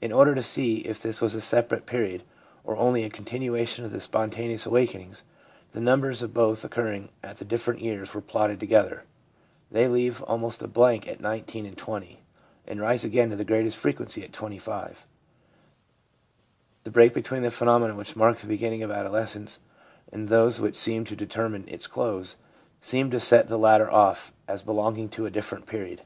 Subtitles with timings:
[0.00, 2.22] In order to see if this was a separate period
[2.64, 5.22] or only a continuation of the' spontaneous awakenings/
[5.72, 9.04] the numbers of both occurring at the different years were plotted together.
[9.70, 12.22] They leave almost a blank at 19 and 20,
[12.66, 15.06] and rise again to the greatest frequency at 25.
[16.84, 19.58] The break between the phenomena which mark the beginning of adolescence
[20.10, 22.36] and those which seem to determine its close
[22.80, 26.00] seem to set the latter off as belong ing to a different period.